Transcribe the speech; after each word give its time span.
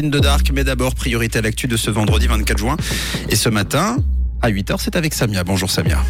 de 0.00 0.18
Dark, 0.20 0.50
mais 0.54 0.64
d'abord 0.64 0.94
priorité 0.94 1.40
à 1.40 1.42
l'actu 1.42 1.68
de 1.68 1.76
ce 1.76 1.90
vendredi 1.90 2.26
24 2.26 2.56
juin. 2.56 2.78
Et 3.28 3.36
ce 3.36 3.50
matin, 3.50 3.98
à 4.40 4.48
8h, 4.50 4.76
c'est 4.78 4.96
avec 4.96 5.12
Samia. 5.12 5.44
Bonjour 5.44 5.70
Samia. 5.70 6.02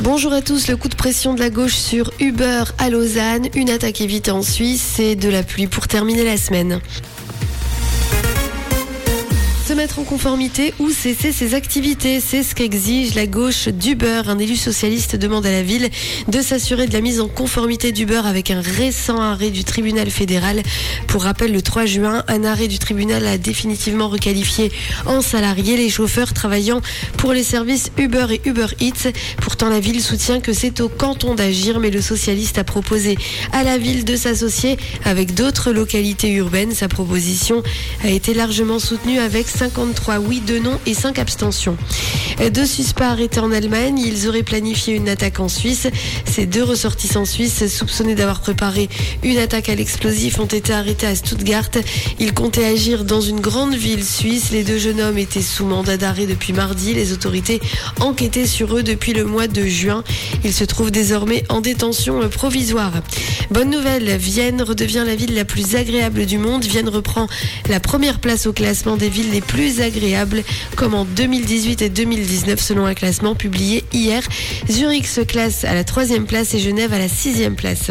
Bonjour 0.00 0.32
à 0.32 0.42
tous, 0.42 0.66
le 0.66 0.76
coup 0.76 0.88
de 0.88 0.96
pression 0.96 1.34
de 1.34 1.38
la 1.38 1.50
gauche 1.50 1.76
sur 1.76 2.10
Uber 2.18 2.64
à 2.78 2.90
Lausanne, 2.90 3.46
une 3.54 3.70
attaque 3.70 4.00
évitée 4.00 4.32
en 4.32 4.42
Suisse 4.42 4.98
et 4.98 5.14
de 5.14 5.28
la 5.28 5.44
pluie 5.44 5.68
pour 5.68 5.86
terminer 5.86 6.24
la 6.24 6.36
semaine 6.36 6.80
se 6.82 7.27
mettre 9.78 10.00
en 10.00 10.04
conformité 10.04 10.74
ou 10.80 10.90
cesser 10.90 11.30
ses 11.30 11.54
activités. 11.54 12.18
C'est 12.18 12.42
ce 12.42 12.56
qu'exige 12.56 13.14
la 13.14 13.26
gauche 13.28 13.68
d'Uber. 13.68 14.22
Un 14.26 14.40
élu 14.40 14.56
socialiste 14.56 15.14
demande 15.14 15.46
à 15.46 15.52
la 15.52 15.62
ville 15.62 15.88
de 16.26 16.40
s'assurer 16.42 16.88
de 16.88 16.92
la 16.92 17.00
mise 17.00 17.20
en 17.20 17.28
conformité 17.28 17.92
d'Uber 17.92 18.22
avec 18.24 18.50
un 18.50 18.60
récent 18.60 19.20
arrêt 19.20 19.50
du 19.50 19.62
tribunal 19.62 20.10
fédéral. 20.10 20.62
Pour 21.06 21.22
rappel, 21.22 21.52
le 21.52 21.62
3 21.62 21.86
juin, 21.86 22.24
un 22.26 22.42
arrêt 22.42 22.66
du 22.66 22.80
tribunal 22.80 23.24
a 23.24 23.38
définitivement 23.38 24.08
requalifié 24.08 24.72
en 25.06 25.20
salariés 25.20 25.76
les 25.76 25.90
chauffeurs 25.90 26.32
travaillant 26.32 26.80
pour 27.16 27.32
les 27.32 27.44
services 27.44 27.92
Uber 27.98 28.26
et 28.30 28.48
Uber 28.48 28.66
Eats. 28.80 29.12
Pourtant, 29.40 29.68
la 29.68 29.78
ville 29.78 30.02
soutient 30.02 30.40
que 30.40 30.52
c'est 30.52 30.80
au 30.80 30.88
canton 30.88 31.36
d'agir, 31.36 31.78
mais 31.78 31.90
le 31.90 32.02
socialiste 32.02 32.58
a 32.58 32.64
proposé 32.64 33.16
à 33.52 33.62
la 33.62 33.78
ville 33.78 34.04
de 34.04 34.16
s'associer 34.16 34.76
avec 35.04 35.34
d'autres 35.34 35.70
localités 35.70 36.32
urbaines. 36.32 36.74
Sa 36.74 36.88
proposition 36.88 37.62
a 38.02 38.08
été 38.08 38.34
largement 38.34 38.80
soutenue 38.80 39.20
avec 39.20 39.46
53 39.68 40.18
oui, 40.20 40.40
2 40.46 40.60
non 40.60 40.78
et 40.86 40.94
5 40.94 41.18
abstentions. 41.18 41.76
Deux 42.52 42.64
suspects 42.64 43.02
arrêtés 43.02 43.40
en 43.40 43.52
Allemagne. 43.52 43.98
Ils 43.98 44.26
auraient 44.26 44.42
planifié 44.42 44.94
une 44.94 45.08
attaque 45.08 45.40
en 45.40 45.48
Suisse. 45.48 45.88
Ces 46.24 46.46
deux 46.46 46.62
ressortissants 46.62 47.26
suisses 47.26 47.66
soupçonnés 47.66 48.14
d'avoir 48.14 48.40
préparé 48.40 48.88
une 49.22 49.36
attaque 49.36 49.68
à 49.68 49.74
l'explosif 49.74 50.38
ont 50.40 50.46
été 50.46 50.72
arrêtés 50.72 51.06
à 51.06 51.14
Stuttgart. 51.14 51.68
Ils 52.18 52.32
comptaient 52.32 52.64
agir 52.64 53.04
dans 53.04 53.20
une 53.20 53.40
grande 53.40 53.74
ville 53.74 54.04
suisse. 54.04 54.52
Les 54.52 54.64
deux 54.64 54.78
jeunes 54.78 55.00
hommes 55.00 55.18
étaient 55.18 55.42
sous 55.42 55.66
mandat 55.66 55.98
d'arrêt 55.98 56.26
depuis 56.26 56.54
mardi. 56.54 56.94
Les 56.94 57.12
autorités 57.12 57.60
enquêtaient 58.00 58.46
sur 58.46 58.74
eux 58.74 58.82
depuis 58.82 59.12
le 59.12 59.24
mois 59.24 59.48
de 59.48 59.66
juin. 59.66 60.02
Ils 60.44 60.54
se 60.54 60.64
trouvent 60.64 60.90
désormais 60.90 61.44
en 61.50 61.60
détention 61.60 62.26
provisoire. 62.30 62.92
Bonne 63.50 63.70
nouvelle, 63.70 64.16
Vienne 64.16 64.62
redevient 64.62 65.04
la 65.04 65.16
ville 65.16 65.34
la 65.34 65.44
plus 65.44 65.74
agréable 65.74 66.24
du 66.24 66.38
monde. 66.38 66.64
Vienne 66.64 66.88
reprend 66.88 67.26
la 67.68 67.80
première 67.80 68.18
place 68.18 68.46
au 68.46 68.52
classement 68.52 68.96
des 68.96 69.10
villes 69.10 69.30
les 69.32 69.40
plus 69.48 69.80
agréables, 69.80 70.44
comme 70.76 70.94
en 70.94 71.04
2018 71.04 71.82
et 71.82 71.88
2019 71.88 72.60
selon 72.60 72.86
un 72.86 72.94
classement 72.94 73.34
publié 73.34 73.82
hier. 73.92 74.22
Zurich 74.70 75.06
se 75.06 75.22
classe 75.22 75.64
à 75.64 75.74
la 75.74 75.82
troisième 75.82 76.26
place 76.26 76.54
et 76.54 76.60
Genève 76.60 76.92
à 76.92 76.98
la 76.98 77.08
sixième 77.08 77.56
place. 77.56 77.90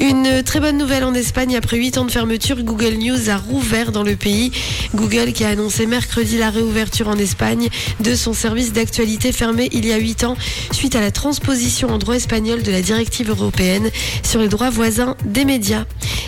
Une 0.00 0.42
très 0.42 0.60
bonne 0.60 0.78
nouvelle 0.78 1.04
en 1.04 1.12
Espagne, 1.12 1.56
après 1.56 1.76
huit 1.76 1.98
ans 1.98 2.06
de 2.06 2.10
fermeture, 2.10 2.62
Google 2.62 2.94
News 2.94 3.28
a 3.28 3.36
rouvert 3.36 3.92
dans 3.92 4.02
le 4.02 4.16
pays. 4.16 4.50
Google 4.94 5.32
qui 5.32 5.44
a 5.44 5.50
annoncé 5.50 5.84
mercredi 5.86 6.38
la 6.38 6.48
réouverture 6.48 7.08
en 7.08 7.18
Espagne 7.18 7.68
de 8.00 8.14
son 8.14 8.32
service 8.32 8.72
d'actualité 8.72 9.30
fermé 9.32 9.68
il 9.72 9.86
y 9.86 9.92
a 9.92 9.98
huit 9.98 10.24
ans 10.24 10.36
suite 10.72 10.96
à 10.96 11.00
la 11.00 11.10
transposition 11.10 11.90
en 11.90 11.98
droit 11.98 12.16
espagnol 12.16 12.62
de 12.62 12.72
la 12.72 12.80
directive 12.80 13.28
européenne 13.28 13.90
sur 14.22 14.40
les 14.40 14.48
droits 14.48 14.70
voisins 14.70 15.16
des 15.26 15.44
médias. 15.44 15.84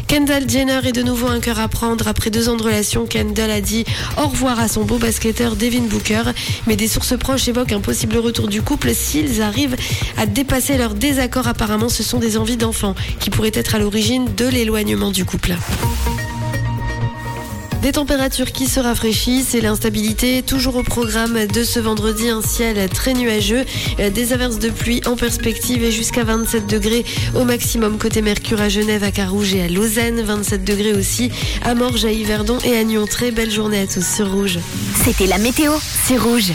Kendall 0.06 0.48
Jenner 0.48 0.80
est 0.84 0.92
de 0.92 1.02
nouveau 1.02 1.28
un 1.28 1.40
cœur 1.40 1.58
à 1.58 1.68
prendre. 1.68 2.06
Après 2.06 2.28
deux 2.28 2.50
ans 2.50 2.56
de 2.56 2.62
relation, 2.62 3.06
Kendall 3.06 3.50
a 3.50 3.62
dit 3.62 3.86
au 4.22 4.26
revoir 4.26 4.41
à 4.50 4.68
son 4.68 4.84
beau 4.84 4.98
basketteur 4.98 5.56
Devin 5.56 5.82
Booker. 5.82 6.22
Mais 6.66 6.76
des 6.76 6.88
sources 6.88 7.16
proches 7.16 7.48
évoquent 7.48 7.72
un 7.72 7.80
possible 7.80 8.16
retour 8.18 8.48
du 8.48 8.62
couple 8.62 8.92
s'ils 8.94 9.40
arrivent 9.40 9.76
à 10.16 10.26
dépasser 10.26 10.76
leur 10.76 10.94
désaccord. 10.94 11.46
Apparemment, 11.46 11.88
ce 11.88 12.02
sont 12.02 12.18
des 12.18 12.36
envies 12.36 12.56
d'enfants 12.56 12.94
qui 13.20 13.30
pourraient 13.30 13.52
être 13.54 13.74
à 13.74 13.78
l'origine 13.78 14.26
de 14.34 14.46
l'éloignement 14.46 15.10
du 15.10 15.24
couple. 15.24 15.54
Des 17.82 17.90
températures 17.90 18.52
qui 18.52 18.68
se 18.68 18.78
rafraîchissent 18.78 19.56
et 19.56 19.60
l'instabilité 19.60 20.42
toujours 20.42 20.76
au 20.76 20.84
programme 20.84 21.46
de 21.46 21.64
ce 21.64 21.80
vendredi. 21.80 22.28
Un 22.28 22.40
ciel 22.40 22.88
très 22.88 23.12
nuageux, 23.12 23.64
des 23.98 24.32
averses 24.32 24.60
de 24.60 24.70
pluie 24.70 25.00
en 25.04 25.16
perspective 25.16 25.82
et 25.82 25.90
jusqu'à 25.90 26.22
27 26.22 26.68
degrés 26.68 27.04
au 27.34 27.42
maximum 27.42 27.98
côté 27.98 28.22
Mercure 28.22 28.60
à 28.60 28.68
Genève, 28.68 29.02
à 29.02 29.10
Carouge 29.10 29.54
et 29.54 29.62
à 29.62 29.68
Lausanne. 29.68 30.22
27 30.22 30.62
degrés 30.62 30.92
aussi 30.92 31.32
à 31.64 31.74
Morges, 31.74 32.04
à 32.04 32.12
Yverdon 32.12 32.58
et 32.64 32.76
à 32.76 32.84
Nyon. 32.84 33.04
Très 33.06 33.32
belle 33.32 33.50
journée 33.50 33.80
à 33.80 33.88
tous 33.88 34.06
sur 34.06 34.30
Rouge. 34.30 34.60
C'était 35.04 35.26
la 35.26 35.38
météo, 35.38 35.72
c'est 36.06 36.18
Rouge. 36.18 36.50